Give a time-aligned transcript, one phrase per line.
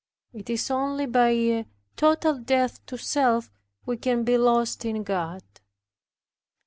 [0.33, 1.65] It is only by a
[1.95, 3.51] total death to self
[3.85, 5.43] we can be lost in God.